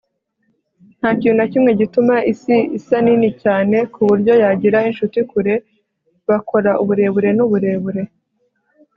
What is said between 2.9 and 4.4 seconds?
nini cyane ku buryo